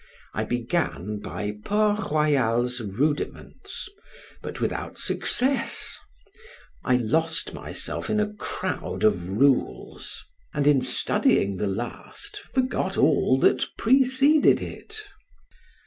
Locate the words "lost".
6.95-7.53